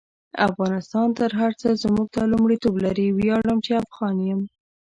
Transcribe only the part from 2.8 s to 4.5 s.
لري: ویاړم چی افغان يم